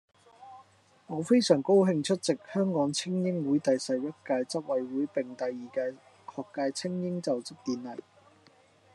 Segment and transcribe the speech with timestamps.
[1.05, 5.95] 我非常高興出席香港菁英會第十一屆執委會暨第二屆
[6.35, 7.99] 學界菁英就職典禮